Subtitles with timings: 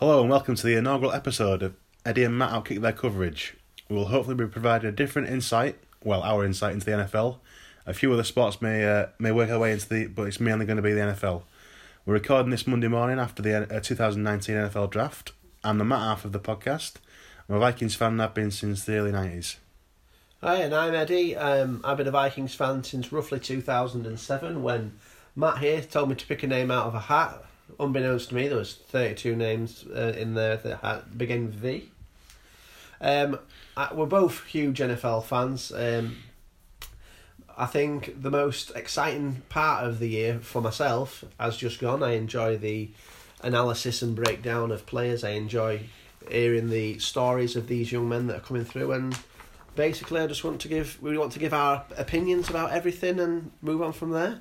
[0.00, 1.74] Hello and welcome to the inaugural episode of
[2.06, 3.54] Eddie and Matt Outkick Their Coverage.
[3.90, 7.36] We will hopefully be providing a different insight, well, our insight into the NFL.
[7.84, 10.64] A few other sports may uh, may work their way into the, but it's mainly
[10.64, 11.42] going to be the NFL.
[12.06, 15.32] We're recording this Monday morning after the uh, 2019 NFL Draft.
[15.62, 16.94] I'm the Matt half of the podcast.
[17.46, 19.56] I'm a Vikings fan I've been since the early 90s.
[20.40, 21.36] Hi, and I'm Eddie.
[21.36, 24.98] Um, I've been a Vikings fan since roughly 2007 when
[25.36, 27.44] Matt here told me to pick a name out of a hat.
[27.78, 31.90] Unbeknownst to me, there was 32 names uh, in there that had, begin with V.
[33.00, 33.38] Um,
[33.76, 35.72] I, we're both huge NFL fans.
[35.72, 36.18] Um,
[37.56, 42.02] I think the most exciting part of the year for myself has just gone.
[42.02, 42.90] I enjoy the
[43.42, 45.24] analysis and breakdown of players.
[45.24, 45.82] I enjoy
[46.30, 49.18] hearing the stories of these young men that are coming through and
[49.74, 53.50] basically I just want to give we want to give our opinions about everything and
[53.62, 54.40] move on from there.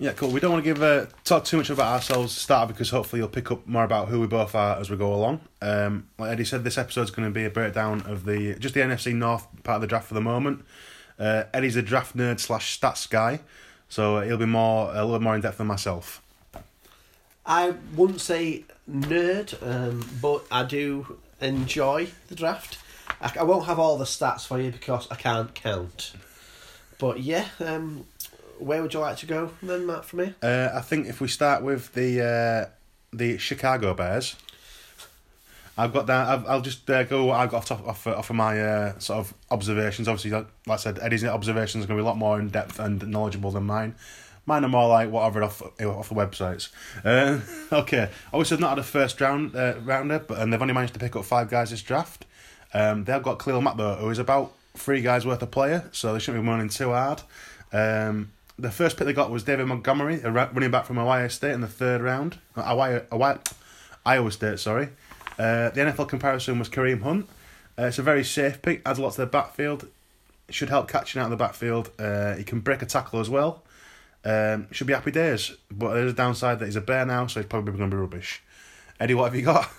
[0.00, 0.30] Yeah, cool.
[0.30, 3.18] We don't want to give uh, talk too much about ourselves to start because hopefully
[3.18, 5.40] you'll pick up more about who we both are as we go along.
[5.60, 8.80] Um, like Eddie said, this episode's going to be a breakdown of the just the
[8.80, 10.64] NFC North part of the draft for the moment.
[11.18, 13.40] Uh, Eddie's a draft nerd slash stats guy,
[13.88, 16.22] so he'll be more a little more in depth than myself.
[17.44, 22.78] I wouldn't say nerd, um, but I do enjoy the draft.
[23.20, 26.12] I, I won't have all the stats for you because I can't count.
[27.00, 28.06] But yeah, um,
[28.58, 30.04] where would you like to go then, Matt?
[30.04, 32.70] From here, Uh, I think if we start with the uh,
[33.12, 34.36] the Chicago Bears,
[35.76, 36.28] I've got that.
[36.28, 37.30] I've, I'll just uh, go.
[37.30, 40.08] I've got off off, off of my uh, sort of observations.
[40.08, 42.48] Obviously, like, like I said, Eddie's observations are going to be a lot more in
[42.48, 43.94] depth and knowledgeable than mine.
[44.44, 46.70] Mine are more like what I've off off the websites.
[47.04, 47.40] Uh,
[47.76, 50.94] okay, obviously they've not had a first round uh, rounder, but and they've only managed
[50.94, 52.24] to pick up five guys this draft.
[52.74, 56.18] Um, they've got Cleo though, who is about three guys worth of player, so they
[56.18, 57.22] shouldn't be running too hard.
[57.72, 61.52] Um, the first pick they got was David Montgomery, a running back from Ohio State
[61.52, 62.38] in the third round.
[62.56, 63.40] Ohio, Ohio,
[64.04, 64.88] Iowa State, sorry.
[65.38, 67.28] Uh, the NFL comparison was Kareem Hunt.
[67.78, 69.86] Uh, it's a very safe pick, adds a lot to the backfield.
[70.50, 71.92] Should help catching out of the backfield.
[71.98, 73.62] Uh, he can break a tackle as well.
[74.24, 77.40] Um, should be happy days, but there's a downside that he's a bear now, so
[77.40, 78.42] he's probably going to be rubbish.
[78.98, 79.70] Eddie, what have you got?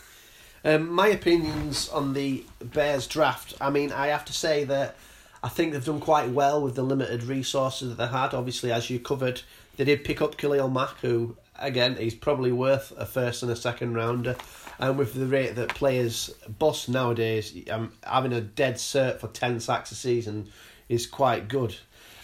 [0.63, 3.55] um, my opinions on the Bears draft.
[3.59, 4.95] I mean, I have to say that
[5.41, 8.33] I think they've done quite well with the limited resources that they had.
[8.33, 9.41] Obviously, as you covered,
[9.77, 13.55] they did pick up Khalil Mack, who again he's probably worth a first and a
[13.55, 14.35] second rounder.
[14.79, 19.59] And with the rate that players bust nowadays, um, having a dead cert for ten
[19.59, 20.49] sacks a season
[20.89, 21.75] is quite good.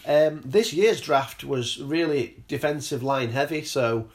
[0.06, 4.10] Um, this year's draft was really defensive line heavy, so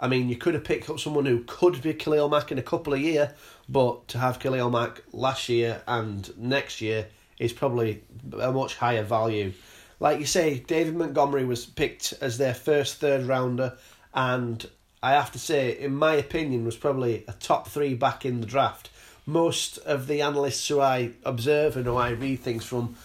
[0.00, 2.62] I mean you could have picked up someone who could be Khalil Mack in a
[2.62, 3.28] couple of years,
[3.68, 8.02] but to have Khalil Mack last year and next year is probably
[8.40, 9.52] a much higher value.
[9.98, 13.76] Like you say, David Montgomery was picked as their first third rounder,
[14.14, 14.68] and
[15.02, 18.46] I have to say, in my opinion, was probably a top three back in the
[18.46, 18.90] draft.
[19.24, 22.96] Most of the analysts who I observe and who I read things from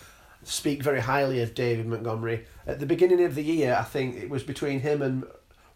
[0.43, 2.45] speak very highly of David Montgomery.
[2.65, 5.23] At the beginning of the year, I think it was between him and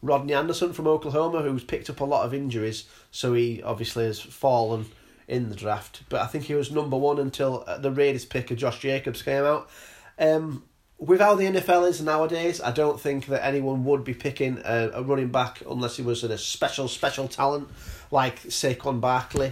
[0.02, 4.20] Rodney Anderson from Oklahoma, who's picked up a lot of injuries, so he obviously has
[4.20, 4.86] fallen
[5.28, 6.04] in the draft.
[6.10, 9.44] But I think he was number one until the Raiders pick of Josh Jacobs came
[9.44, 9.70] out.
[10.18, 10.64] Um,
[10.98, 14.92] with how the NFL is nowadays, I don't think that anyone would be picking a,
[14.94, 17.70] a running back unless he was a special, special talent
[18.12, 19.52] like Saquon Barkley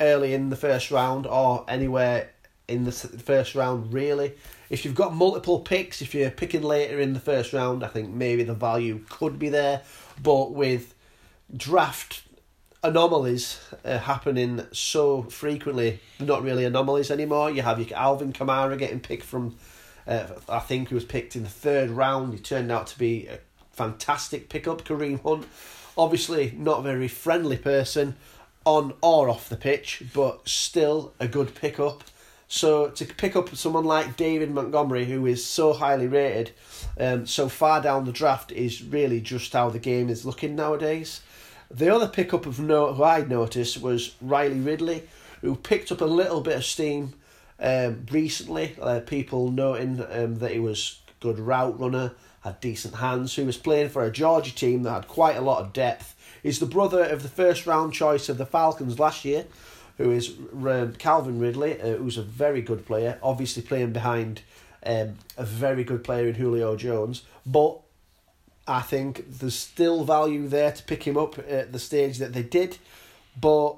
[0.00, 2.30] early in the first round or anywhere
[2.66, 4.32] in the first round, really.
[4.68, 8.10] If you've got multiple picks, if you're picking later in the first round, I think
[8.10, 9.82] maybe the value could be there.
[10.22, 10.94] But with
[11.56, 12.22] draft
[12.82, 17.50] anomalies uh, happening so frequently, not really anomalies anymore.
[17.50, 19.56] You have your Alvin Kamara getting picked from,
[20.06, 22.32] uh, I think he was picked in the third round.
[22.32, 23.38] He turned out to be a
[23.72, 24.84] fantastic pickup.
[24.84, 25.46] Kareem Hunt,
[25.96, 28.16] obviously not a very friendly person
[28.64, 32.04] on or off the pitch, but still a good pickup.
[32.48, 36.50] So to pick up someone like David Montgomery, who is so highly rated,
[36.98, 41.20] um, so far down the draft, is really just how the game is looking nowadays.
[41.70, 45.04] The other pickup of note who I noticed was Riley Ridley,
[45.40, 47.14] who picked up a little bit of steam
[47.60, 48.76] um, recently.
[48.80, 52.12] Uh, people noting um, that he was good route runner,
[52.42, 55.60] had decent hands, who was playing for a Georgia team that had quite a lot
[55.60, 56.16] of depth.
[56.42, 59.44] He's the brother of the first round choice of the Falcons last year,
[59.98, 60.34] who is
[60.64, 64.42] um, Calvin Ridley, uh, who's a very good player, obviously playing behind
[64.84, 67.22] um, a very good player in Julio Jones.
[67.44, 67.78] But
[68.70, 72.44] I think there's still value there to pick him up at the stage that they
[72.44, 72.78] did,
[73.38, 73.74] but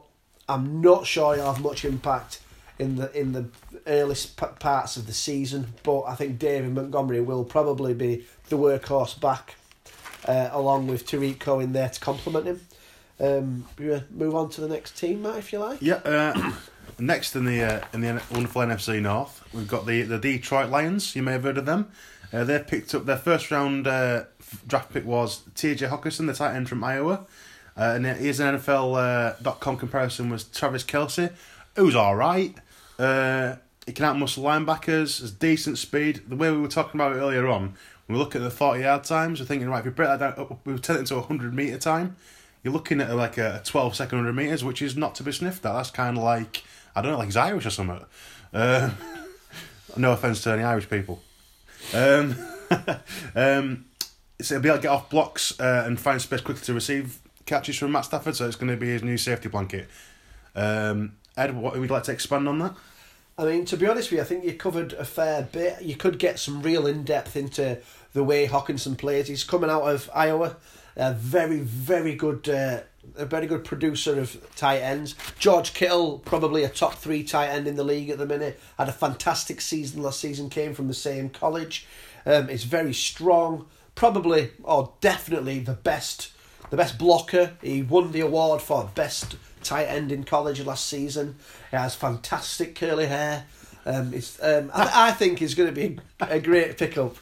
[0.46, 2.42] I'm not sure he'll have much impact
[2.78, 3.46] in the in the
[3.86, 5.72] earliest p- parts of the season.
[5.82, 9.54] But I think David Montgomery will probably be the workhorse back,
[10.26, 12.60] uh, along with Tarik Cohen there to complement him.
[13.18, 15.80] Um, we move on to the next team, Matt, if you like.
[15.80, 16.02] Yeah.
[16.04, 16.52] Uh,
[16.98, 21.16] next in the uh, in the wonderful NFC North, we've got the the Detroit Lions.
[21.16, 21.90] You may have heard of them.
[22.32, 24.24] Uh, they picked up their first round uh,
[24.66, 25.86] draft pick was T.J.
[25.86, 27.26] Hockenson, the tight end from Iowa.
[27.76, 31.32] Uh, and an NFL.com uh, comparison was Travis Kelce,
[31.76, 32.54] who's all right.
[32.98, 33.56] Uh,
[33.86, 36.22] he can outmuscle linebackers, has decent speed.
[36.28, 37.74] The way we were talking about it earlier on,
[38.06, 40.36] when we look at the 40 yard times, we're thinking, right, if we break that
[40.36, 42.16] down, we turn it into a 100 metre time,
[42.62, 45.64] you're looking at like a 12 second 100 metres, which is not to be sniffed
[45.64, 45.72] at.
[45.72, 46.62] That's kind of like,
[46.94, 48.04] I don't know, like Irish or something.
[48.52, 48.90] Uh,
[49.96, 51.22] no offence to any Irish people.
[51.94, 52.36] Um,
[53.34, 53.84] um,
[54.40, 57.20] so he'll be able to get off blocks uh, and find space quickly to receive
[57.46, 59.88] catches from Matt Stafford, so it's going to be his new safety blanket.
[60.54, 62.74] Um, Ed, what would you like to expand on that?
[63.38, 65.82] I mean, to be honest with you, I think you covered a fair bit.
[65.82, 67.78] You could get some real in depth into
[68.12, 69.28] the way Hockenson plays.
[69.28, 70.56] He's coming out of Iowa,
[70.96, 72.80] a very, very good, uh,
[73.16, 75.14] a very good producer of tight ends.
[75.38, 78.88] George Kittle, probably a top three tight end in the league at the minute, had
[78.88, 80.48] a fantastic season last season.
[80.48, 81.86] Came from the same college.
[82.24, 83.66] Um, is very strong.
[83.94, 86.30] Probably or definitely the best,
[86.70, 87.52] the best blocker.
[87.60, 91.36] He won the award for best tight end in college last season.
[91.70, 93.44] He has fantastic curly hair.
[93.84, 97.16] Um, it's, um, I, I think he's going to be a great pickup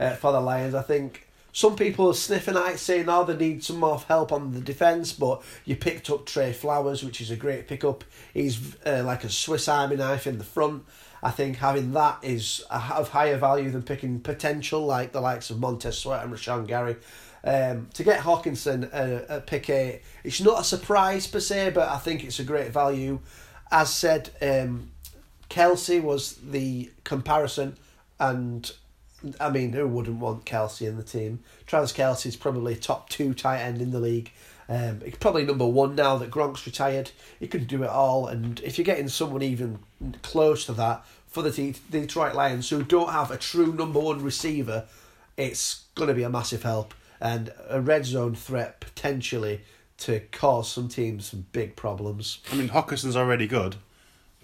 [0.00, 0.74] uh, for the Lions.
[0.74, 4.32] I think some people are sniffing at it, saying, "Oh, they need some more help
[4.32, 8.04] on the defence, But you picked up Trey Flowers, which is a great pickup.
[8.34, 10.84] He's uh, like a Swiss Army knife in the front.
[11.22, 15.58] I think having that is of higher value than picking potential like the likes of
[15.58, 16.96] Montez Sweat and Rashan Gary.
[17.44, 21.88] Um, to get Hockenson uh, at pick eight, it's not a surprise per se, but
[21.88, 23.20] I think it's a great value.
[23.70, 24.90] As said, um,
[25.50, 27.76] Kelce was the comparison,
[28.18, 28.70] and
[29.40, 31.40] I mean, who wouldn't want Kelce in the team?
[31.66, 34.30] Travis is probably top two tight end in the league.
[34.68, 37.10] Um, he's probably number one now that Gronk's retired.
[37.40, 39.78] He can do it all, and if you're getting someone even
[40.22, 44.86] close to that for the Detroit Lions who don't have a true number one receiver,
[45.36, 49.62] it's going to be a massive help and a red zone threat potentially
[49.98, 52.38] to cause some teams some big problems.
[52.52, 53.76] I mean, Hockenson's already good,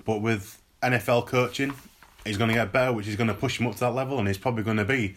[0.04, 1.74] but with NFL coaching,
[2.24, 4.18] he's going to get better, which is going to push him up to that level,
[4.18, 5.14] and he's probably going to be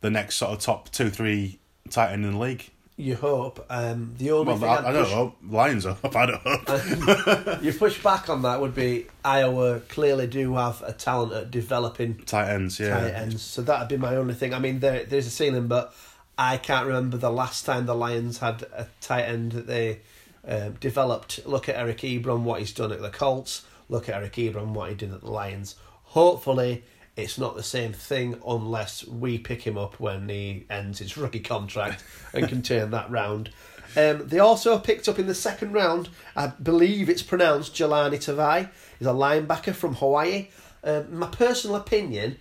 [0.00, 1.58] the next sort of top two, three
[1.90, 2.70] tight end in the league.
[2.96, 3.64] You hope.
[3.70, 5.36] Um, the only well, thing I, I'd don't push, hope.
[5.48, 6.14] Lions are up.
[6.14, 7.62] I don't hope.
[7.62, 12.18] you push back on that would be Iowa clearly do have a talent at developing
[12.26, 13.00] tight ends, yeah.
[13.00, 13.42] tight ends.
[13.42, 14.52] So that'd be my only thing.
[14.52, 15.94] I mean, there there's a ceiling, but
[16.36, 20.00] I can't remember the last time the Lions had a tight end that they
[20.46, 21.46] uh, developed.
[21.46, 23.62] Look at Eric Ebron, what he's done at the Colts.
[23.88, 25.76] Look at Eric Ebron, what he did at the Lions.
[26.12, 26.84] Hopefully,
[27.16, 31.40] it's not the same thing unless we pick him up when he ends his rookie
[31.40, 32.04] contract
[32.34, 33.48] and can turn that round.
[33.96, 38.68] Um, they also picked up in the second round, I believe it's pronounced Jahlani Tavai.
[38.98, 40.48] He's a linebacker from Hawaii.
[40.84, 42.36] Um, my personal opinion,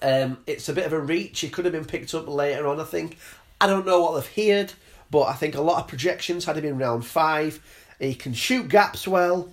[0.00, 1.40] um, it's a bit of a reach.
[1.40, 3.18] He could have been picked up later on, I think.
[3.60, 4.72] I don't know what they've heard,
[5.10, 7.62] but I think a lot of projections had him in round five.
[7.98, 9.50] He can shoot gaps well,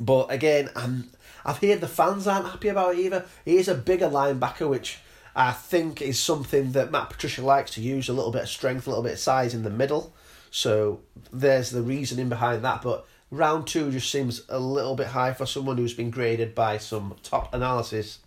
[0.00, 1.10] but again, I'm
[1.46, 3.24] I've heard the fans aren't happy about it either.
[3.44, 4.98] He is a bigger linebacker, which
[5.34, 8.86] I think is something that Matt Patricia likes to use a little bit of strength,
[8.86, 10.12] a little bit of size in the middle.
[10.50, 11.00] So
[11.32, 12.82] there's the reasoning behind that.
[12.82, 16.78] But round two just seems a little bit high for someone who's been graded by
[16.78, 18.18] some top analysis,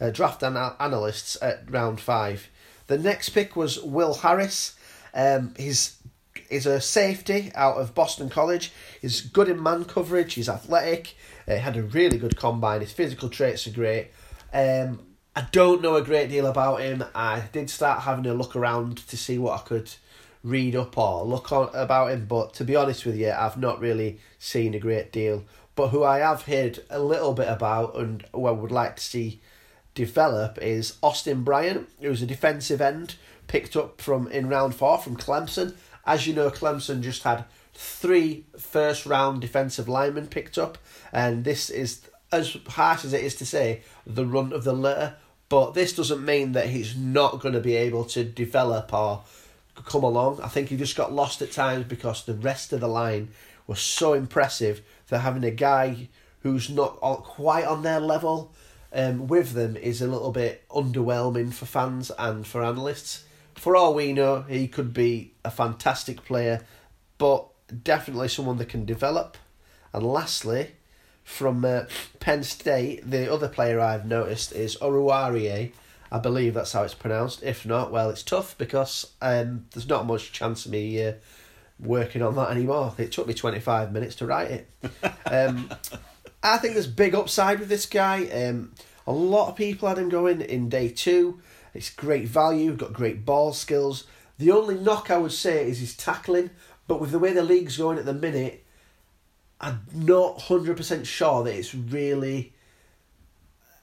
[0.00, 2.48] uh, draft ana- analysts at round five.
[2.88, 4.74] The next pick was Will Harris.
[5.14, 5.96] Um, he's
[6.50, 8.72] is a safety out of Boston College.
[9.00, 10.34] He's good in man coverage.
[10.34, 11.14] He's athletic.
[11.48, 12.80] Uh, had a really good combine.
[12.80, 14.10] His physical traits are great.
[14.52, 15.00] Um,
[15.36, 17.04] I don't know a great deal about him.
[17.14, 19.90] I did start having a look around to see what I could
[20.44, 23.80] read up or look on about him, but to be honest with you, I've not
[23.80, 25.44] really seen a great deal.
[25.74, 29.02] But who I have heard a little bit about and who I would like to
[29.02, 29.40] see
[29.94, 35.16] develop is Austin Bryant, who's a defensive end picked up from in round four from
[35.16, 35.74] Clemson.
[36.06, 37.44] As you know, Clemson just had
[37.74, 40.78] three first round defensive linemen picked up,
[41.12, 45.16] and this is as harsh as it is to say the run of the litter.
[45.48, 49.22] But this doesn't mean that he's not going to be able to develop or
[49.84, 50.40] come along.
[50.40, 53.28] I think he just got lost at times because the rest of the line
[53.66, 56.08] was so impressive that having a guy
[56.40, 58.52] who's not quite on their level
[58.92, 63.24] um, with them is a little bit underwhelming for fans and for analysts.
[63.54, 66.64] For all we know, he could be a fantastic player,
[67.18, 67.46] but
[67.82, 69.36] definitely someone that can develop.
[69.92, 70.72] And lastly,
[71.22, 71.84] from uh,
[72.20, 75.72] Penn State, the other player I've noticed is Oruwariye.
[76.12, 77.42] I believe that's how it's pronounced.
[77.42, 81.14] If not, well, it's tough because um, there's not much chance of me uh,
[81.80, 82.94] working on that anymore.
[82.98, 84.70] It took me 25 minutes to write it.
[85.26, 85.70] Um,
[86.42, 88.26] I think there's big upside with this guy.
[88.26, 88.74] Um,
[89.06, 91.40] a lot of people had him going in day two.
[91.72, 94.04] It's great value, got great ball skills.
[94.38, 96.50] The only knock I would say is his tackling,
[96.86, 98.64] but with the way the league's going at the minute,
[99.60, 102.52] I'm not 100% sure that it's really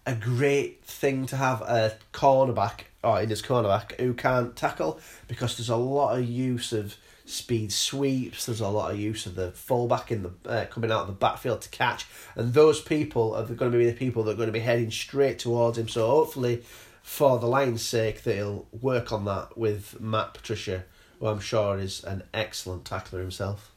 [0.06, 5.58] a great thing to have a cornerback, or in his cornerback, who can't tackle because
[5.58, 8.46] there's a lot of use of speed sweeps.
[8.46, 11.14] There's a lot of use of the fullback in the uh, coming out of the
[11.14, 12.06] backfield to catch,
[12.36, 14.92] and those people are going to be the people that are going to be heading
[14.92, 15.88] straight towards him.
[15.88, 16.64] So hopefully,
[17.02, 20.84] for the Lions' sake, that he'll work on that with Matt Patricia,
[21.22, 23.72] who I'm sure is an excellent tackler himself.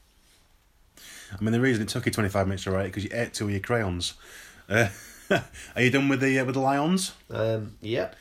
[1.39, 3.35] I mean, the reason it took you 25 minutes to write it because you ate
[3.35, 4.15] two of your crayons.
[4.69, 4.89] Uh,
[5.31, 7.13] are you done with the uh, with the Lions?
[7.31, 8.17] Um, yep.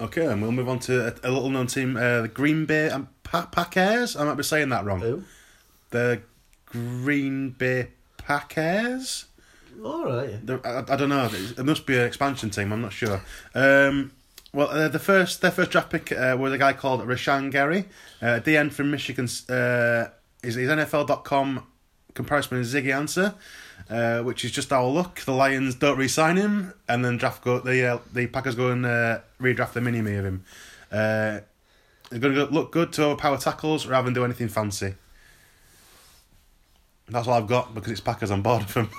[0.00, 2.88] Okay, and we'll move on to a, a little known team, uh, the Green Bay
[2.88, 4.16] and pa- Packers.
[4.16, 5.00] I might be saying that wrong.
[5.00, 5.22] Who?
[5.90, 6.22] The
[6.66, 9.26] Green Bay Packers.
[9.84, 10.44] All right.
[10.44, 11.30] The- I, I don't know.
[11.32, 12.72] It must be an expansion team.
[12.72, 13.22] I'm not sure.
[13.54, 14.10] Um,
[14.54, 17.86] well, uh, the first their first draft pick uh, was a guy called Rashan Gary,
[18.22, 19.24] uh, DN from Michigan.
[19.48, 20.10] Uh,
[20.42, 21.66] his, NFL.com
[22.14, 23.34] comparison is Ziggy Ansah,
[23.90, 25.20] uh, which is just our luck.
[25.20, 28.86] The Lions don't re-sign him, and then draft go the uh, the Packers go and
[28.86, 30.44] uh, redraft the mini me of him.
[30.92, 31.40] Uh,
[32.10, 34.94] they're going to look good to power tackles rather than do anything fancy.
[37.08, 38.90] That's all I've got because it's Packers on board with them.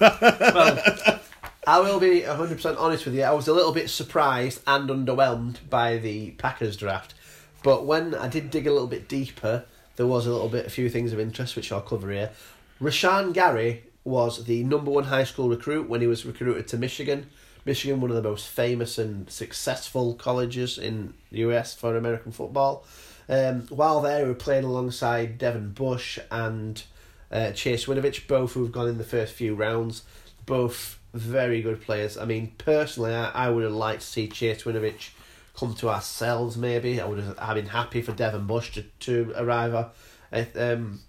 [0.00, 1.15] well,
[1.68, 3.24] I will be 100% honest with you.
[3.24, 7.14] I was a little bit surprised and underwhelmed by the Packers draft.
[7.64, 9.64] But when I did dig a little bit deeper,
[9.96, 12.30] there was a little bit, a few things of interest, which I'll cover here.
[12.80, 17.26] Rashan Gary was the number one high school recruit when he was recruited to Michigan.
[17.64, 22.84] Michigan, one of the most famous and successful colleges in the US for American football.
[23.28, 26.80] Um, while there, he playing alongside Devin Bush and
[27.32, 30.04] uh, Chase Winovich, both who have gone in the first few rounds.
[30.44, 32.16] Both very good players.
[32.16, 35.10] I mean, personally, I, I would have liked to see Chase Winovich
[35.56, 37.00] come to ourselves, maybe.
[37.00, 39.74] I would have I've been happy for Devin Bush to, to arrive
[40.30, 41.00] at, um,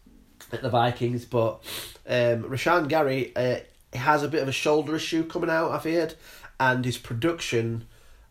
[0.52, 1.64] at the Vikings, but
[2.08, 3.58] um, Rashan Gary uh,
[3.94, 6.16] has a bit of a shoulder issue coming out, I've heard,
[6.60, 7.86] and his production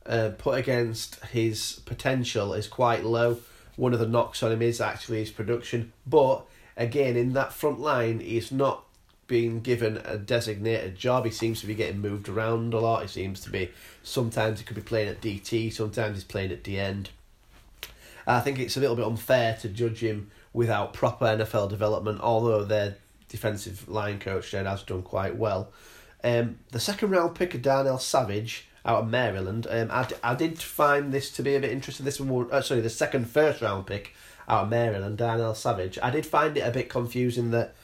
[0.07, 3.39] uh, put against his potential is quite low.
[3.77, 7.79] One of the knocks on him is actually his production, but again, in that front
[7.79, 8.86] line, he's not
[9.27, 11.25] being given a designated job.
[11.25, 13.03] He seems to be getting moved around a lot.
[13.03, 13.71] He seems to be
[14.03, 17.11] sometimes he could be playing at DT, sometimes he's playing at the end.
[18.27, 22.65] I think it's a little bit unfair to judge him without proper NFL development, although
[22.65, 22.97] their
[23.29, 25.71] defensive line coach Jed has done quite well.
[26.25, 30.59] Um, the second round pick of Darnell Savage out of Maryland, um, I, I did
[30.59, 32.05] find this to be a bit interesting.
[32.05, 34.15] This one, uh, sorry, the second first round pick
[34.49, 35.99] out of Maryland, Darnell Savage.
[36.03, 37.75] I did find it a bit confusing that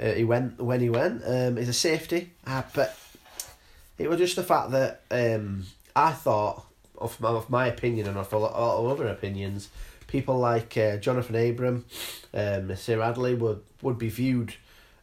[0.00, 1.22] uh, he went when he went.
[1.26, 2.98] Um, he's a safety, uh, but
[3.98, 6.64] it was just the fact that um, I thought,
[6.98, 9.68] of my, of my opinion and of a lot of other opinions,
[10.06, 11.84] people like uh, Jonathan Abram,
[12.34, 14.54] um, Nasir Adderley would would be viewed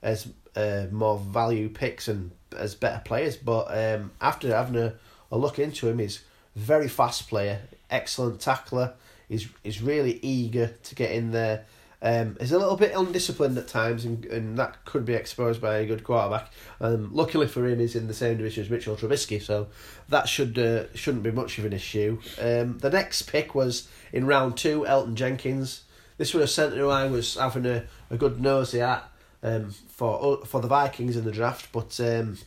[0.01, 3.37] as uh, more value picks and as better players.
[3.37, 4.95] But um, after having a,
[5.31, 6.21] a look into him, he's
[6.55, 8.93] very fast player, excellent tackler.
[9.27, 11.65] He's he's really eager to get in there.
[12.01, 15.77] Um, he's a little bit undisciplined at times, and, and that could be exposed by
[15.77, 16.51] a good quarterback.
[16.79, 19.67] Um, luckily for him, he's in the same division as Mitchell Trubisky, so
[20.07, 22.19] that should uh, shouldn't be much of an issue.
[22.39, 25.83] Um, the next pick was in round two, Elgton Jenkins.
[26.17, 29.09] This was a centre who I was having a, a good nosy at
[29.43, 32.37] um, for for the Vikings in the draft, but um,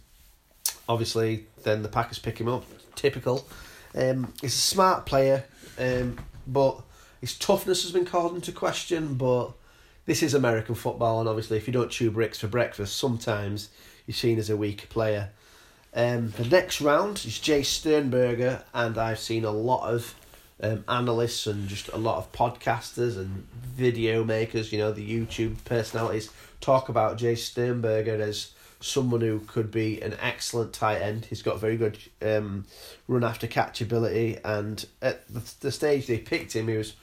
[0.89, 2.65] obviously then the Packers pick him up.
[2.95, 3.47] Typical.
[3.95, 5.45] Um, he's a smart player,
[5.79, 6.83] um, but
[7.23, 9.15] his toughness has been called into question.
[9.15, 9.53] But
[10.05, 13.71] this is American football, and obviously, if you don't chew bricks for breakfast, sometimes
[14.07, 15.31] you're seen as a weaker player.
[15.95, 20.15] Um, the next round is Jace Sternberger, and I've seen a lot of
[20.61, 25.65] um, analysts and just a lot of podcasters and video makers, you know, the YouTube
[25.65, 31.27] personalities, talk about Jace Sternberger as someone who could be an excellent tight end.
[31.27, 32.65] He's got very good um,
[33.07, 36.95] run after catch ability, and at the, the stage they picked him, he was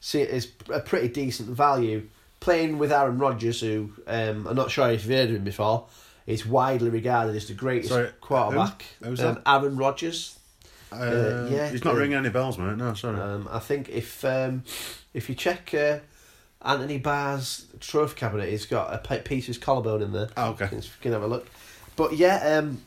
[0.00, 2.08] see is a pretty decent value.
[2.38, 5.86] Playing with Aaron Rodgers, who um, I'm not sure if you've heard of him before,
[6.26, 8.84] is widely regarded as the greatest Sorry, quarterback.
[9.00, 9.06] who?
[9.06, 9.42] Who's um, that?
[9.46, 10.38] Aaron Rodgers.
[10.92, 12.76] Uh, yeah, he's not uh, ringing any bells, mate.
[12.76, 13.18] No, sorry.
[13.18, 14.62] Um, I think if um,
[15.14, 15.98] if you check uh,
[16.62, 20.28] Anthony Barr's trophy cabinet, he's got a piece of his collarbone in there.
[20.36, 20.68] oh, okay.
[20.72, 21.46] You can have a look.
[21.96, 22.82] But yeah, um,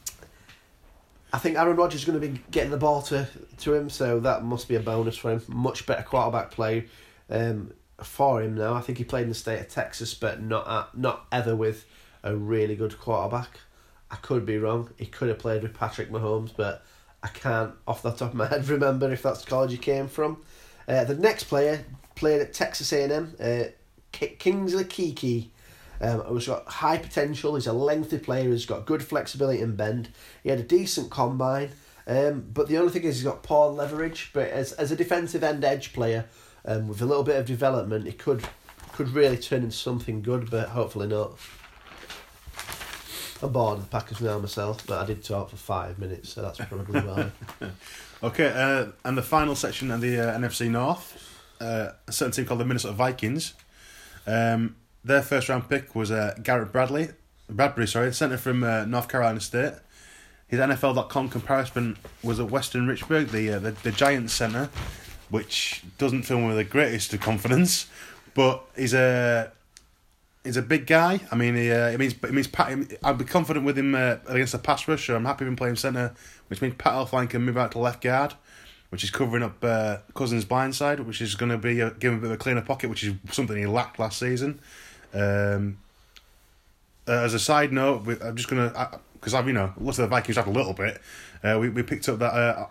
[1.32, 3.28] I think Aaron Rodgers is going to be getting the ball to,
[3.60, 5.42] to him, so that must be a bonus for him.
[5.48, 6.86] Much better quarterback play.
[7.30, 8.74] Um, for him now.
[8.74, 11.86] I think he played in the state of Texas, but not at, not ever with
[12.24, 13.60] a really good quarterback.
[14.12, 14.90] I could be wrong.
[14.98, 16.84] He could have played with Patrick Mahomes, but
[17.22, 20.08] I can't off the top of my head remember if that's the college he came
[20.08, 20.42] from.
[20.88, 23.64] Uh, the next player played at Texas A and M, uh,
[24.12, 25.50] Kingsley Keke.
[26.02, 27.56] Um, who's got high potential.
[27.56, 28.50] He's a lengthy player.
[28.50, 30.10] He's got good flexibility and bend.
[30.44, 31.72] He had a decent combine.
[32.08, 34.32] Um, but the only thing is he's got poor leverage.
[34.34, 36.26] But as as a defensive end edge player,
[36.66, 38.44] um, with a little bit of development, he could
[38.94, 40.50] could really turn into something good.
[40.50, 41.38] But hopefully not.
[43.42, 46.42] I'm bored of the Packers now myself, but I did talk for five minutes, so
[46.42, 47.32] that's probably why.
[48.22, 52.46] Okay, uh, and the final section of the uh, NFC North, uh, a certain team
[52.46, 53.54] called the Minnesota Vikings.
[54.28, 57.10] Um, their first round pick was uh, Garrett Bradley,
[57.50, 59.74] Bradbury, sorry, centre from uh, North Carolina State.
[60.48, 64.70] His NFL.com comparison was at Weston Richburg, the uh, the, the Giants centre,
[65.30, 67.88] which doesn't fill me with the greatest of confidence,
[68.34, 69.52] but he's a
[70.44, 71.20] he's a big guy.
[71.32, 74.18] I mean, he, uh, it means it means Pat, I'd be confident with him uh,
[74.28, 75.08] against the pass rush.
[75.08, 76.14] So I'm happy with him playing centre,
[76.48, 78.34] which means Pat Elflein can move out to left guard,
[78.90, 82.12] which is covering up uh, Cousins' blind side, which is going to be a, give
[82.12, 84.60] him a bit of a cleaner pocket, which is something he lacked last season.
[85.14, 85.80] Um,
[87.08, 90.04] uh, as a side note, we, I'm just gonna because I've you know looked at
[90.04, 91.02] the Vikings draft a little bit.
[91.44, 92.34] Uh, we we picked up that.
[92.34, 92.68] Uh,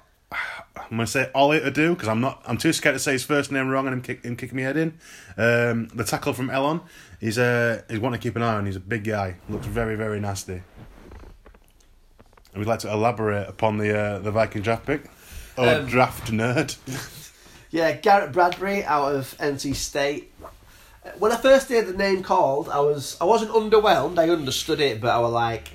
[0.76, 2.42] I'm gonna say Ollie to do because I'm not.
[2.47, 4.62] I'm too scared to say his first name wrong and him, kick, him kicking me
[4.62, 4.99] head in.
[5.37, 6.83] Um, the tackle from Elon.
[7.21, 8.66] He's uh, he's one to keep an eye on.
[8.66, 9.37] He's a big guy.
[9.49, 10.62] Looks very very nasty.
[12.52, 15.04] And we'd like to elaborate upon the uh, the Viking draft pick.
[15.57, 16.76] Oh, Um, draft nerd.
[17.71, 20.33] Yeah, Garrett Bradbury out of NC State.
[21.18, 24.18] When I first heard the name called, I was I wasn't underwhelmed.
[24.18, 25.70] I understood it, but I was like,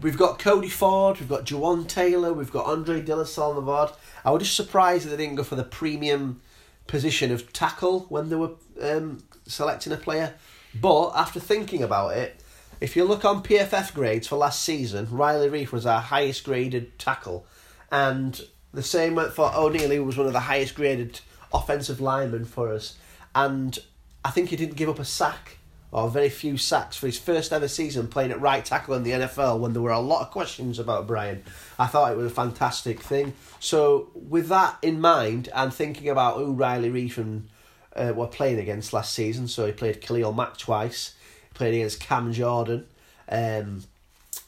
[0.00, 3.90] we've got Cody Ford, we've got Jawaan Taylor, we've got Andre on the board.
[4.24, 6.40] I was just surprised that they didn't go for the premium
[6.86, 10.34] position of tackle when they were um, selecting a player.
[10.74, 12.42] But after thinking about it,
[12.80, 16.98] if you look on PFF grades for last season, Riley Reiff was our highest graded
[16.98, 17.46] tackle,
[17.90, 18.40] and
[18.72, 21.20] the same went for O'Neill, who was one of the highest graded
[21.52, 22.96] offensive linemen for us.
[23.34, 23.78] And
[24.24, 25.58] I think he didn't give up a sack
[25.92, 29.10] or very few sacks for his first ever season playing at right tackle in the
[29.10, 31.42] NFL when there were a lot of questions about Brian.
[31.78, 33.34] I thought it was a fantastic thing.
[33.58, 37.48] So, with that in mind and thinking about who Riley Reiff and
[37.96, 41.14] uh, were playing against last season, so he played Khalil Mack twice,
[41.54, 42.86] played against Cam Jordan.
[43.28, 43.84] Um,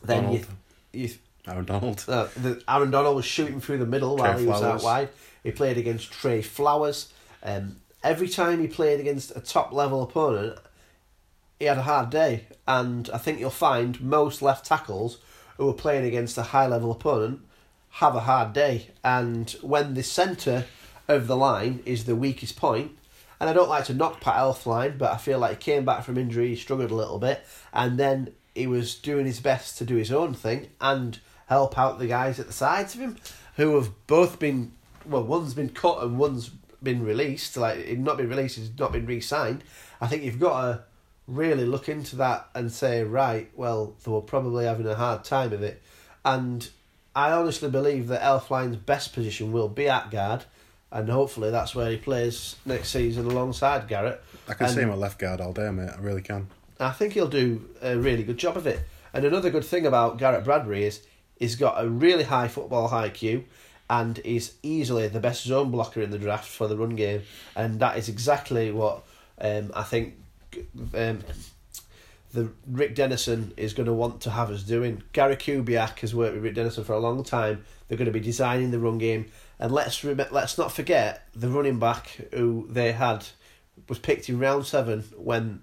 [0.05, 0.47] then you, Donald.
[0.93, 1.11] you
[1.49, 2.05] Aaron Donald.
[2.09, 5.09] uh, the, Aaron Donald was shooting through the middle Trey while he was out wide.
[5.43, 7.13] He played against Trey Flowers.
[7.43, 10.59] Um, every time he played against a top level opponent,
[11.59, 12.47] he had a hard day.
[12.67, 15.19] And I think you'll find most left tackles
[15.57, 17.41] who are playing against a high level opponent
[17.97, 18.89] have a hard day.
[19.05, 20.65] And when the centre
[21.09, 22.93] of the line is the weakest point,
[23.39, 26.05] and I don't like to knock Pat Elflein, but I feel like he came back
[26.05, 29.85] from injury, he struggled a little bit, and then he was doing his best to
[29.85, 33.17] do his own thing and help out the guys at the sides of him,
[33.57, 34.73] who have both been,
[35.05, 36.51] well, one's been cut and one's
[36.83, 37.57] been released.
[37.57, 39.63] Like, it not been released, he's not been re signed.
[40.01, 40.83] I think you've got to
[41.27, 45.53] really look into that and say, right, well, they were probably having a hard time
[45.53, 45.81] of it.
[46.25, 46.69] And
[47.15, 50.45] I honestly believe that Elflein's best position will be at guard,
[50.91, 54.23] and hopefully that's where he plays next season alongside Garrett.
[54.49, 55.91] I can And- see him at left guard all day, mate.
[55.97, 56.49] I really can.
[56.81, 58.81] I think he'll do a really good job of it.
[59.15, 61.03] And another good thing about Garrett Bradbury is
[61.39, 63.45] he's got a really high football high IQ
[63.91, 67.23] and is easily the best zone blocker in the draft for the run game.
[67.55, 69.03] And that is exactly what
[69.41, 70.15] um, I think
[70.95, 71.21] um,
[72.33, 75.03] the Rick Dennison is going to want to have us doing.
[75.13, 77.65] Gary Kubiak has worked with Rick Dennison for a long time.
[77.89, 79.31] They're going to be designing the run game.
[79.59, 83.27] And let's rem- let's not forget the running back who they had
[83.89, 85.63] was picked in round seven when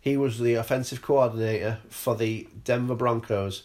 [0.00, 3.64] he was the offensive coordinator for the Denver Broncos.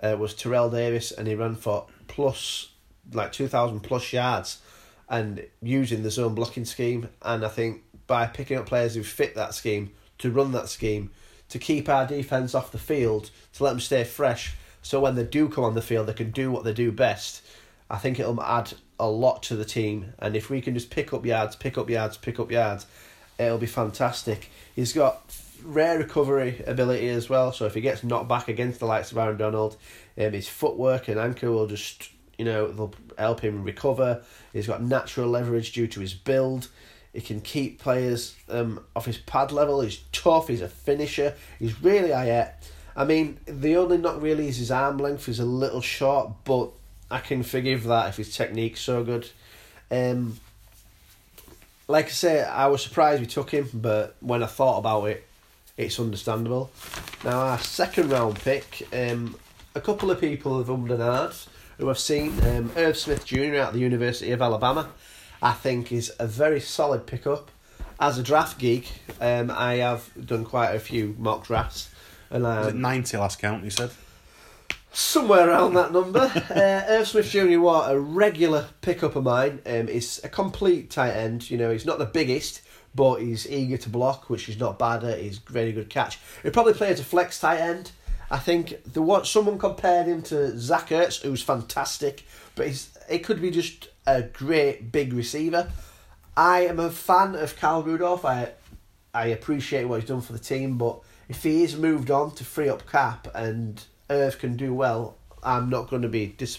[0.00, 2.68] Uh, was Terrell Davis, and he ran for plus
[3.12, 4.58] like two thousand plus yards,
[5.08, 7.08] and using the zone blocking scheme.
[7.22, 11.10] And I think by picking up players who fit that scheme to run that scheme,
[11.48, 15.24] to keep our defense off the field, to let them stay fresh, so when they
[15.24, 17.42] do come on the field, they can do what they do best.
[17.90, 21.14] I think it'll add a lot to the team, and if we can just pick
[21.14, 22.86] up yards, pick up yards, pick up yards,
[23.38, 24.50] it'll be fantastic.
[24.74, 25.22] He's got
[25.62, 29.18] rare recovery ability as well, so if he gets knocked back against the likes of
[29.18, 29.76] Aaron Donald,
[30.18, 34.22] um, his footwork and anchor will just, you know, they'll help him recover.
[34.52, 36.68] He's got natural leverage due to his build.
[37.12, 39.80] He can keep players um, off his pad level.
[39.80, 40.48] He's tough.
[40.48, 41.34] He's a finisher.
[41.58, 42.52] He's really high
[42.94, 45.26] I mean, the only knock really is his arm length.
[45.26, 46.70] He's a little short, but
[47.10, 49.28] I can forgive that if his technique's so good.
[49.90, 50.38] Um,
[51.86, 55.24] like I say, I was surprised we took him, but when I thought about it,
[55.76, 56.70] it's understandable.
[57.24, 59.36] Now, our second round pick, um,
[59.74, 61.46] a couple of people have ummed and ahed
[61.78, 62.32] who I've seen.
[62.44, 63.54] Um, Irv Smith Jr.
[63.54, 64.90] at the University of Alabama,
[65.42, 67.50] I think, is a very solid pickup.
[68.00, 71.90] As a draft geek, um, I have done quite a few mock drafts.
[72.30, 73.90] And Was it um, 90 last count, you said?
[74.90, 76.20] somewhere around that number.
[76.50, 77.60] uh, Irv Smith Jr.
[77.60, 79.60] was a regular pickup of mine.
[79.66, 81.50] Um, he's a complete tight end.
[81.50, 82.62] You know, he's not the biggest,
[82.94, 85.20] but he's eager to block, which is not bad at.
[85.20, 86.18] He's very good catch.
[86.42, 87.92] He'd probably plays a flex tight end.
[88.30, 93.20] I think the what someone compared him to Zach Ertz, who's fantastic, but he's it
[93.20, 95.70] could be just a great big receiver.
[96.36, 98.24] I am a fan of Cal Rudolph.
[98.24, 98.50] I
[99.14, 102.44] I appreciate what he's done for the team, but if he is moved on to
[102.44, 106.58] free up cap and Irv can do well, I'm not going to be dis-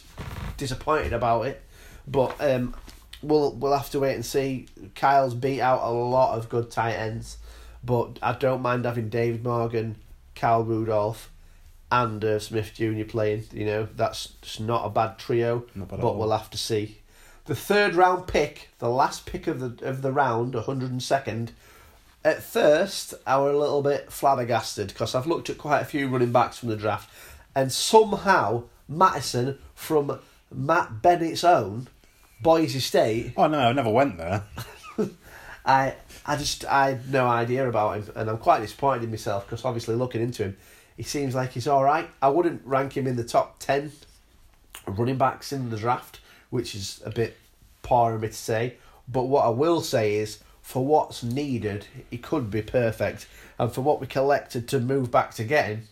[0.57, 1.61] disappointed about it.
[2.07, 2.75] But um,
[3.21, 4.67] we'll we'll have to wait and see.
[4.95, 7.37] Kyle's beat out a lot of good tight ends,
[7.83, 9.95] but I don't mind having David Morgan,
[10.33, 11.31] Cal Rudolph,
[11.91, 13.03] and Irv Smith Jr.
[13.03, 13.45] playing.
[13.51, 15.65] You know that's just not a bad trio.
[15.75, 16.99] Bad but we'll have to see.
[17.45, 21.49] The third round pick, the last pick of the of the round, 102nd.
[22.23, 26.07] At first, I were a little bit flabbergasted because I've looked at quite a few
[26.09, 27.09] running backs from the draft,
[27.55, 30.19] and somehow Mattison from
[30.51, 31.87] Matt Bennett's own
[32.41, 34.43] Boise State, Oh, no, I never went there.
[35.65, 35.93] I
[36.25, 39.65] I just I had no idea about him, and I'm quite disappointed in myself because
[39.65, 40.57] obviously looking into him,
[40.99, 42.09] he seems like he's all right.
[42.21, 43.93] I wouldn't rank him in the top ten
[44.85, 47.37] running backs in the draft, which is a bit
[47.83, 48.75] poor of me to say.
[49.07, 53.79] But what I will say is, for what's needed, he could be perfect, and for
[53.79, 55.87] what we collected to move back to get him,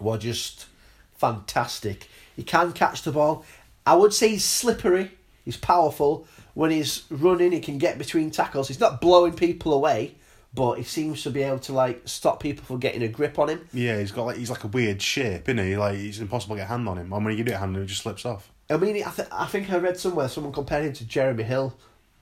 [0.00, 0.66] were just
[1.14, 2.08] fantastic.
[2.34, 3.44] He can catch the ball.
[3.86, 5.12] I would say he's slippery.
[5.44, 6.26] He's powerful.
[6.54, 8.66] When he's running, he can get between tackles.
[8.66, 10.16] He's not blowing people away,
[10.56, 13.48] but he seems to be able to like stop people from getting a grip on
[13.50, 13.68] him.
[13.72, 15.76] Yeah, he's got like he's like a weird shape, isn't he?
[15.76, 17.12] Like it's impossible to get a hand on him.
[17.12, 18.50] And when you get a hand on him, it just slips off.
[18.68, 21.76] I mean, I, th- I think I read somewhere someone compared him to Jeremy Hill.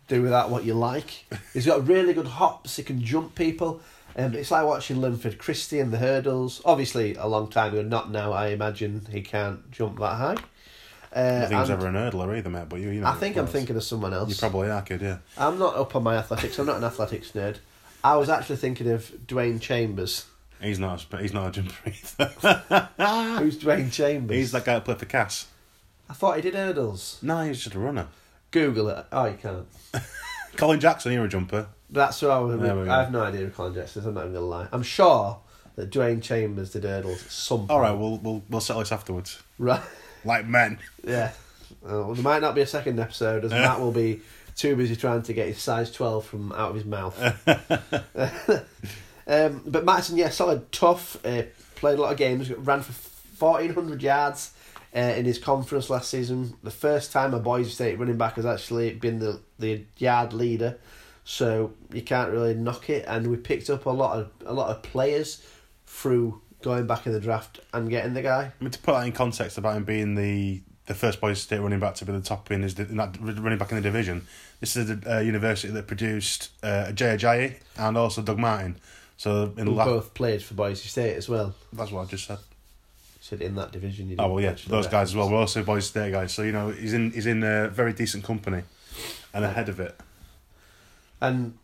[0.08, 1.24] Do with that what you like.
[1.54, 2.76] He's got really good hops.
[2.76, 3.80] He can jump people.
[4.16, 6.60] Um, it's like watching Linford Christie and the hurdles.
[6.66, 8.32] Obviously, a long time ago, not now.
[8.32, 10.36] I imagine he can't jump that high.
[11.16, 12.68] I Uh, don't think ever an hurdler either, mate.
[12.68, 13.06] But you, you know.
[13.06, 14.28] I think I'm thinking of someone else.
[14.28, 15.00] You probably are, kid.
[15.00, 15.18] Yeah.
[15.38, 16.58] I'm not up on my athletics.
[16.58, 17.56] I'm not an athletics nerd.
[18.04, 20.26] I was actually thinking of Dwain Chambers.
[20.60, 21.04] He's not.
[21.10, 22.90] A, he's not a jumper either.
[23.38, 24.36] Who's Dwain Chambers?
[24.36, 25.46] he's that guy that played for Cass.
[26.08, 27.18] I thought he did hurdles.
[27.22, 28.08] No, he's just a runner.
[28.50, 29.06] Google it.
[29.10, 29.66] Oh, you can't.
[30.56, 31.66] Colin Jackson, you're a jumper.
[31.90, 32.60] That's what I was.
[32.60, 32.90] There we go.
[32.90, 34.02] I have no idea of Colin Jackson.
[34.02, 34.06] is.
[34.06, 34.68] I'm not even gonna lie.
[34.70, 35.38] I'm sure
[35.76, 37.70] that Dwain Chambers did hurdles at some point.
[37.70, 39.42] All right, we'll we'll we'll settle this afterwards.
[39.58, 39.82] Right.
[40.24, 40.78] Like men.
[41.02, 41.32] Yeah.
[41.84, 44.20] Uh, well, there might not be a second episode, as Matt will be
[44.56, 47.18] too busy trying to get his size 12 from out of his mouth.
[49.26, 51.16] um, but Matson, yeah, solid, tough.
[51.24, 51.42] Uh,
[51.74, 52.50] played a lot of games.
[52.50, 54.52] Ran for fourteen hundred yards
[54.96, 56.54] uh, in his conference last season.
[56.62, 60.78] The first time a Boise State running back has actually been the the yard leader,
[61.24, 63.04] so you can't really knock it.
[63.06, 65.46] And we picked up a lot of a lot of players
[65.86, 68.52] through going back in the draft and getting the guy.
[68.58, 71.60] I mean, to put that in context about him being the the first Boise State
[71.60, 74.26] running back to be the top in his in that running back in the division.
[74.60, 78.76] This is a uh, university that produced uh, Jay Ajayi and also Doug Martin.
[79.16, 81.54] So in Who la- both played for Boise State as well.
[81.72, 82.38] that's what I just said.
[83.20, 84.10] said in that division.
[84.10, 85.30] You Oh well, yeah, those guys as well.
[85.30, 88.24] We're also Boise State guys, so you know he's in he's in a very decent
[88.24, 88.62] company,
[89.32, 89.98] and ahead of it.
[91.20, 91.56] And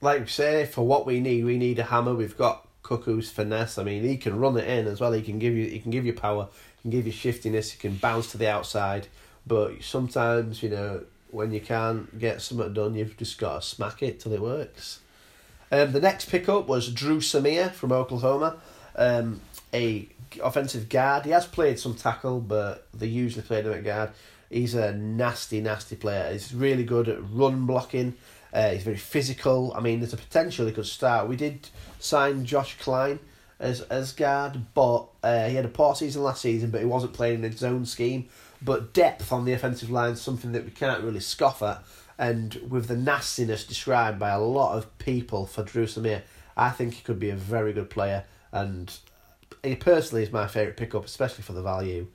[0.00, 2.14] like we say, for what we need, we need a hammer.
[2.14, 3.78] We've got Cuckoo's finesse.
[3.78, 5.12] I mean, he can run it in as well.
[5.12, 6.48] He can give you he can give you power.
[6.88, 7.72] Can give you shiftiness.
[7.72, 9.08] He can bounce to the outside.
[9.46, 14.02] But sometimes, you know, when you can't get something done, you've just got to smack
[14.02, 15.00] it till it works.
[15.70, 18.56] Um, the next pickup was Dru Samia from Oklahoma,
[18.96, 19.42] um,
[19.74, 20.08] a
[20.42, 21.26] offensive guard.
[21.26, 24.12] He has played some tackle, but they usually played him at guard.
[24.48, 26.32] He's a nasty, nasty player.
[26.32, 28.14] He's really good at run blocking.
[28.50, 29.74] Uh, he's very physical.
[29.76, 31.28] I mean, there's a potential he could start.
[31.28, 33.18] We did sign Josh Kline
[33.60, 37.12] as as guard, but uh, he had a poor season last season, but he wasn't
[37.12, 38.28] playing in his own scheme.
[38.62, 41.82] But depth on the offensive line is something that we can't really scoff at.
[42.18, 46.22] And with the nastiness described by a lot of people for Dru Samia,
[46.56, 48.24] I think he could be a very good player.
[48.50, 48.92] And
[49.62, 52.08] he personally is my favourite pickup, especially for the value.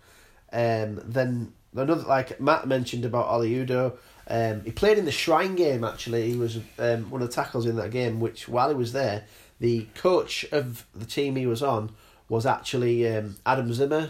[0.52, 3.94] Um, then another like Matt mentioned about Oli Udoh,
[4.28, 5.84] um, he played in the Shrine game.
[5.84, 8.20] Actually, he was um, one of the tackles in that game.
[8.20, 9.26] Which while he was there,
[9.64, 11.90] the coach of the team he was on
[12.28, 14.10] was actually um, Adam Zimmer,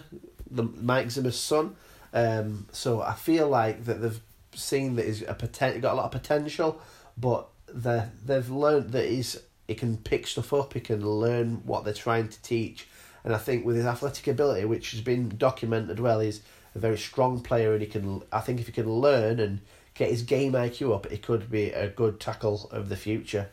[0.50, 1.76] the Mike Zimmer's son.
[2.12, 4.20] Um, so I feel like that they've
[4.56, 6.82] seen that he's a poten- got a lot of potential,
[7.16, 10.74] but the they've learned that he's he can pick stuff up.
[10.74, 12.88] He can learn what they're trying to teach,
[13.24, 16.42] and I think with his athletic ability, which has been documented well, he's
[16.74, 18.24] a very strong player, and he can.
[18.32, 19.60] I think if he can learn and
[19.94, 23.50] get his game IQ up, it could be a good tackle of the future.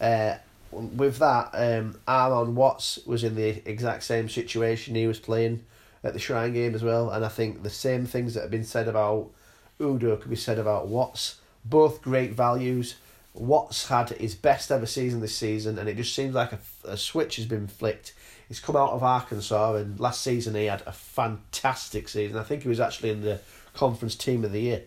[0.00, 0.36] Uh,
[0.72, 4.94] with that, um, Armon Watts was in the exact same situation.
[4.94, 5.64] He was playing
[6.02, 8.64] at the Shrine game as well, and I think the same things that have been
[8.64, 9.30] said about
[9.78, 11.36] Udoh could be said about Watts.
[11.64, 12.96] Both great values.
[13.34, 16.96] Watts had his best ever season this season, and it just seems like a, a
[16.96, 18.14] switch has been flicked.
[18.48, 22.36] He's come out of Arkansas, and last season he had a fantastic season.
[22.36, 23.40] I think he was actually in the
[23.74, 24.82] conference team of the year.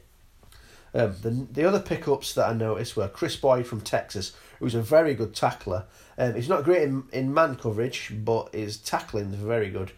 [0.94, 4.82] Um, the the other pickups that I noticed were Kris Boyd from Texas, who's a
[4.82, 5.86] very good tackler.
[6.18, 9.92] Um, he's not great in, in man coverage, but his tackling is very good.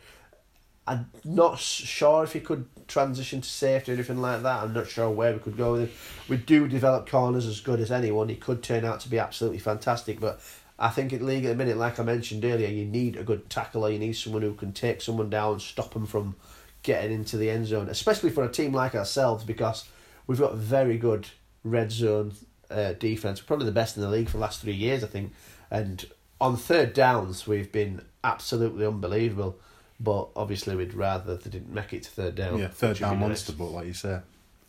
[0.88, 4.64] I'm not sure if he could transition to safety or anything like that.
[4.64, 5.92] I'm not sure where we could go with him.
[6.30, 8.30] We do develop corners as good as anyone.
[8.30, 10.40] He could turn out to be absolutely fantastic, but
[10.80, 13.50] I think in league at the minute, like I mentioned earlier, you need a good
[13.50, 13.90] tackler.
[13.90, 16.36] You need someone who can take someone down, stop them from
[16.84, 19.90] getting into the end zone, especially for a team like ourselves because
[20.26, 21.28] we've got very good
[21.64, 22.34] red zone
[22.70, 25.34] uh, defense, probably the best in the league for the last three years, I think.
[25.70, 26.06] And
[26.40, 29.58] on third downs, we've been absolutely unbelievable.
[30.00, 32.60] But obviously, we'd rather they didn't make it to third down.
[32.60, 34.20] Yeah, third down monster, but like you say,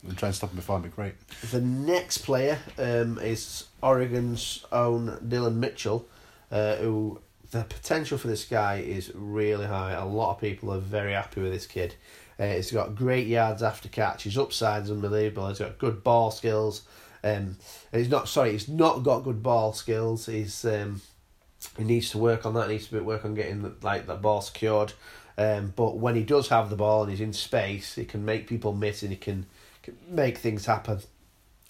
[0.06, 1.14] and try and stop him before it'd be great.
[1.50, 6.06] The next player um, is Oregon's own Dillon Mitchell,
[6.50, 9.92] uh, who the potential for this guy is really high.
[9.92, 11.94] A lot of people are very happy with this kid.
[12.38, 14.24] Uh, he's got great yards after catch.
[14.24, 15.48] His upside is unbelievable.
[15.48, 16.82] He's got good ball skills.
[17.24, 17.56] Um,
[17.92, 18.52] and he's not sorry.
[18.52, 20.26] He's not got good ball skills.
[20.26, 21.02] He's um,
[21.76, 22.68] he needs to work on that.
[22.68, 24.92] He needs to work on getting the, like that ball secured.
[25.36, 28.48] Um, but when he does have the ball and he's in space, he can make
[28.48, 29.46] people miss and he can,
[29.82, 31.00] can make things happen.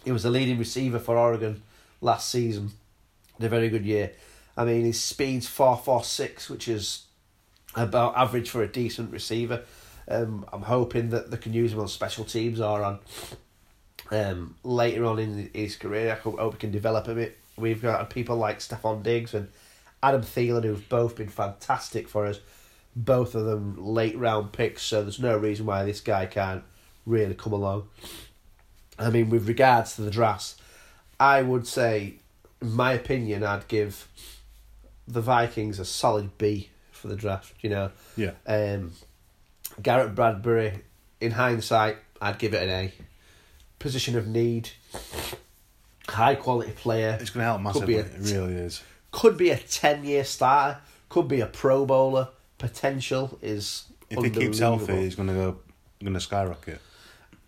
[0.05, 1.63] He was the leading receiver for Oregon
[2.01, 2.71] last season.
[3.39, 4.13] Had a very good year.
[4.57, 7.05] I mean, his speed's four four six, which is
[7.75, 9.63] about average for a decent receiver.
[10.09, 12.99] Um, I'm hoping that they can use him on special teams or on
[14.11, 16.13] um, later on in his career.
[16.13, 17.39] I hope, he can develop a bit.
[17.57, 19.49] We've got people like Stefon Diggs and
[20.03, 22.41] Adam Thielen who've both been fantastic for us.
[22.95, 26.65] Both of them late round picks, so there's no reason why this guy can't
[27.07, 27.89] really come along.
[28.99, 30.57] I mean, with regards to the drafts,
[31.21, 32.15] I would say,
[32.61, 34.09] in my opinion, I'd give
[35.07, 37.55] the Vikings a solid B for the draft.
[37.61, 38.93] You know, Yeah, um,
[39.81, 40.81] Garrett Bradbury,
[41.21, 42.93] in hindsight, I'd give it an A.
[43.79, 44.71] Position of need,
[46.09, 48.17] high quality player, it's going to help Could be massively.
[48.31, 48.83] a- it really is.
[49.13, 52.29] could be a 10 year starter, could be a pro bowler.
[52.59, 53.85] Potential is.
[54.11, 55.59] If he keeps healthy, he's going to go,
[56.03, 56.81] going to skyrocket.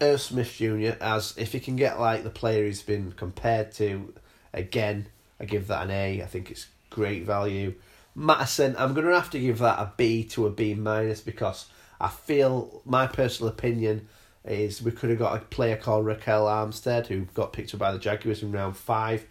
[0.01, 0.93] Irv Smith Jr.
[1.01, 4.15] as if he can get like the player he's been compared to
[4.55, 5.07] again,
[5.41, 6.23] I give that an A.
[6.23, 7.75] I think it's great value.
[8.15, 11.67] Mattison, I'm gonna have to give that a B to a B minus because
[12.01, 14.09] I feel my personal opinion
[14.45, 17.93] is we could have got a player called Ryquell Armstead who got picked up by
[17.93, 19.27] the Jaguars in round five.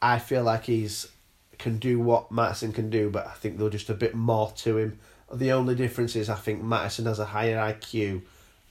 [0.00, 1.08] I feel like he's
[1.58, 4.78] can do what Mattison can do, but I think there's just a bit more to
[4.78, 4.98] him.
[5.32, 8.22] The only difference is I think Mattison has a higher IQ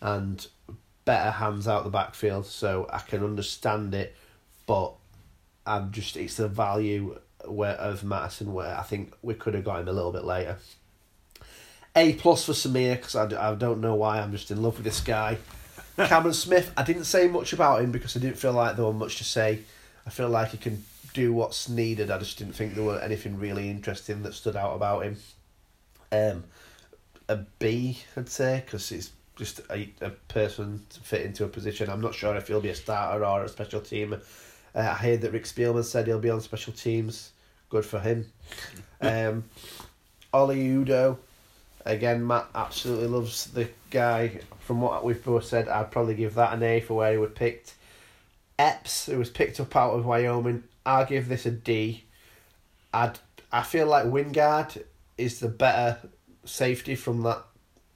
[0.01, 0.47] and
[1.05, 4.15] better hands out the backfield, so I can understand it.
[4.65, 4.93] But
[5.65, 9.81] I'm just it's the value where of Mattison where I think we could have got
[9.81, 10.57] him a little bit later.
[11.97, 14.83] A plus for Samia because I, I don't know why I'm just in love with
[14.83, 15.39] this guy.
[15.97, 18.95] Cameron Smith, I didn't say much about him because I didn't feel like there was
[18.95, 19.59] much to say.
[20.05, 20.83] I feel like he can
[21.13, 22.11] do what's needed.
[22.11, 25.17] I just didn't think there were anything really interesting that stood out about him.
[26.11, 26.43] Um,
[27.27, 31.89] a B, I'd say, because he's just a, a person to fit into a position.
[31.89, 34.13] I'm not sure if he'll be a starter or a special team.
[34.13, 37.31] Uh, I heard that Rick Spielman said he'll be on special teams.
[37.69, 38.31] Good for him.
[38.99, 39.43] Um,
[40.33, 41.19] Ollie Udoh,
[41.85, 44.41] again, Matt absolutely loves the guy.
[44.59, 47.31] From what we've both said, I'd probably give that an A for where he was
[47.33, 47.73] picked.
[48.59, 52.03] Epps, who was picked up out of Wyoming, I'll give this a D.
[52.93, 53.19] I'd,
[53.51, 54.83] I feel like Wingard
[55.17, 55.99] is the better
[56.45, 57.43] safety from that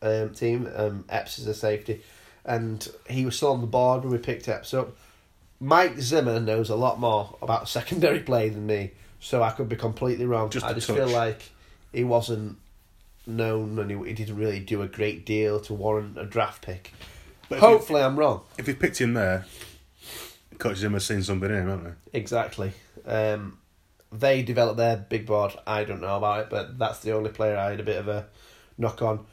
[0.02, 0.70] um, team.
[0.76, 2.02] Um, Epps is a safety,
[2.46, 4.96] and he was still on the board when we picked Epps up.
[5.60, 9.76] Mike Zimmer knows a lot more about secondary play than me, so I could be
[9.76, 10.50] completely wrong.
[10.50, 10.98] Just I just touch.
[10.98, 11.52] feel like
[11.92, 12.58] he wasn't
[13.26, 16.94] known and he, he didn't really do a great deal to warrant a draft pick.
[17.50, 18.42] But Hopefully, I'm wrong.
[18.58, 19.46] if he picked him there,
[20.58, 22.72] Coach Zimmer's seen something in him, haven't Exactly.
[23.06, 23.58] Um,
[24.12, 25.54] they developed their big board.
[25.66, 28.08] I don't know about it, but that's the only player I had a bit of
[28.08, 28.28] a
[28.78, 29.26] knock on.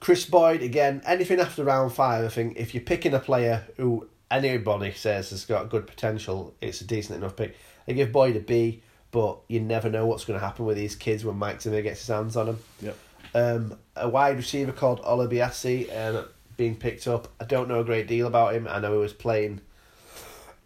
[0.00, 4.08] Kris Boyd, again, anything after round five, I think if you're picking a player who
[4.30, 7.56] anybody says has got good potential, it's a decent enough pick.
[7.88, 10.96] I give Boyd a B, but you never know what's going to happen with these
[10.96, 12.58] kids when Mike Zimmer gets his hands on them.
[12.82, 12.98] Yep.
[13.34, 17.28] Um, a wide receiver called Olabisi um, being picked up.
[17.40, 18.68] I don't know a great deal about him.
[18.68, 19.60] I know he was playing.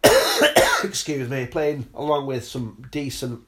[0.83, 3.41] excuse me, playing along with some decent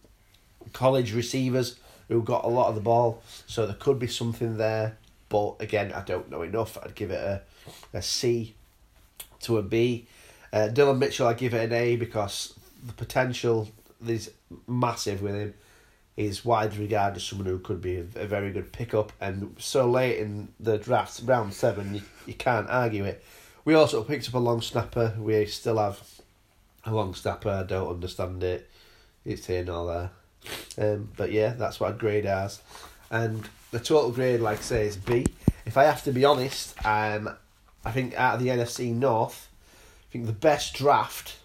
[0.73, 4.97] college receivers who got a lot of the ball, so there could be something there.
[5.29, 6.77] But again, I don't know enough.
[6.83, 7.41] I'd give it a,
[7.93, 8.53] a C
[9.41, 10.07] to a B.
[10.51, 12.53] Uh, Dillon Mitchell, I give it an A because
[12.85, 13.69] the potential
[14.05, 14.31] is
[14.67, 15.53] massive with him.
[16.21, 19.89] He's widely regarded as someone who could be a, a very good pickup, and so
[19.89, 23.23] late in the draft, round seven, you, you can't argue it.
[23.65, 25.15] We also picked up a long snapper.
[25.17, 25.99] We still have
[26.85, 27.49] a long snapper.
[27.49, 28.69] I don't understand it.
[29.25, 30.11] It's here nor
[30.77, 30.93] there.
[30.93, 32.61] Um, but yeah, that's what I'd grade as.
[33.09, 35.25] And the total grade, like I say, is B.
[35.65, 37.35] If I have to be honest, um,
[37.83, 41.37] I think out of the NFC North, I think the best draft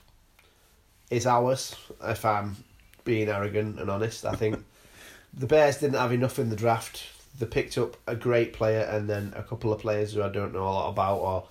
[1.11, 1.75] is ours.
[2.03, 2.57] If I'm
[3.07, 4.63] being arrogant and honest, I think
[5.35, 7.03] the Bears didn't have enough in the draft.
[7.39, 10.53] They picked up a great player and then a couple of players who I don't
[10.53, 11.45] know a lot about, or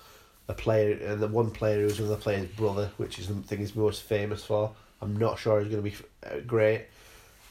[0.48, 3.76] a player and the one player who's another player's brother, which is the thing he's
[3.76, 4.72] most famous for.
[5.02, 6.86] I'm not sure he's going to be uh, great.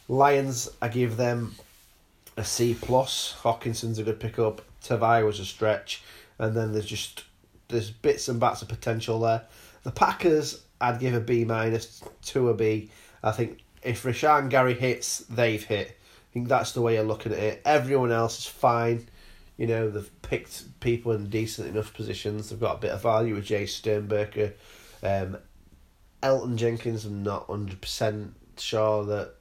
[0.09, 1.55] Lions, I give them
[2.37, 3.37] a C plus.
[3.43, 4.63] Hockenson's a good pickup.
[4.83, 6.03] Tavai was a stretch,
[6.39, 7.25] and then there's just
[7.69, 9.43] there's bits and bats of potential there.
[9.83, 12.91] The Packers, I'd give a B minus to a B.
[13.23, 15.89] I think if Rashan Gary hits, they've hit.
[15.89, 17.63] I think that's the way you're looking at it.
[17.65, 19.07] Everyone else is fine.
[19.57, 22.51] You know, they've picked people in decent enough positions.
[22.51, 24.55] They've got a bit of value with Jace Sternberger.
[25.03, 25.37] Um,
[26.23, 29.35] Elgton Jenkins, I'm not 100% sure that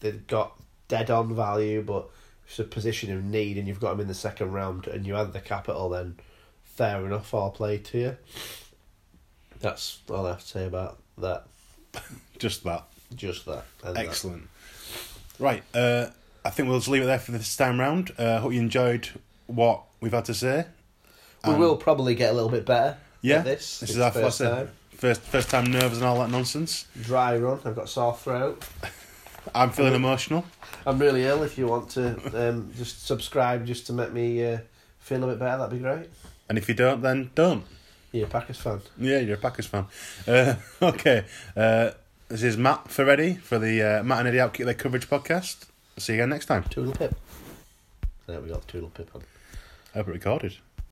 [0.00, 0.58] they've got
[0.88, 2.08] dead on value, but
[2.46, 5.14] it's a position of need and you've got them in the second round and you
[5.14, 6.16] add the capital, then
[6.64, 8.16] fair enough, I'll play to you.
[9.60, 11.46] That's all I have to say about that.
[12.38, 12.86] Just that.
[13.14, 13.64] Just that.
[13.84, 14.06] and that.
[14.06, 14.48] Excellent.
[15.38, 16.06] Right, uh,
[16.44, 18.12] I think we'll just leave it there for this time round.
[18.18, 19.08] Uh, hope you enjoyed
[19.46, 20.66] what we've had to say.
[21.46, 22.96] We Um, will probably get a little bit better.
[23.22, 23.80] Yeah, this.
[23.80, 24.70] this It's is our first first time.
[24.96, 26.86] First, first time nerves and all that nonsense.
[27.00, 27.58] Dry run.
[27.64, 28.62] I've got sore throat.
[29.54, 30.44] I'm feeling emotional.
[30.86, 31.42] I'm really ill.
[31.42, 34.58] If you want to um, just subscribe, just to make me uh,
[34.98, 36.08] feel a bit better, that'd be great.
[36.50, 37.64] And if you don't, then don't.
[38.12, 38.80] You're a Packers fan.
[38.98, 39.86] Yeah, you're a Packers fan.
[40.28, 41.24] Uh, okay,
[41.56, 41.92] uh,
[42.30, 45.64] this is Matt Ferretti for the uh, Matt and Eddie Outkick Their Coverage podcast.
[45.98, 46.62] See you again next time.
[46.70, 47.14] Toodle pip.
[48.26, 49.22] There we got the toodle pip on.
[49.94, 50.56] I hope it recorded.